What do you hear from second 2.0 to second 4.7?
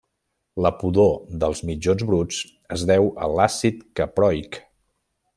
bruts es deu a l'àcid caproic.